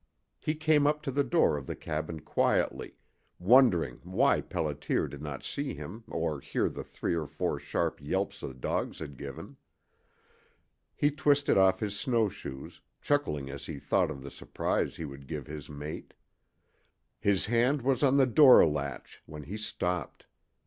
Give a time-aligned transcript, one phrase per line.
[0.39, 2.95] He came up to the door of the cabin quietly,
[3.37, 8.39] wondering why Pelliter did not see him or hear the three or four sharp yelps
[8.39, 9.57] the dogs had given.
[10.95, 15.27] He twisted off his snow shoes, chuckling as he thought of the surprise he would
[15.27, 16.15] give his mate.
[17.19, 20.25] His hand was on the door latch when he stopped.